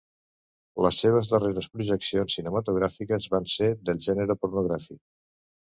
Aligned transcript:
Les 0.85 1.01
seves 1.03 1.29
darreres 1.33 1.67
projeccions 1.75 2.39
cinematogràfiques 2.39 3.29
van 3.37 3.47
ser 3.59 3.71
del 3.91 4.05
gènere 4.09 4.41
pornogràfic. 4.43 5.03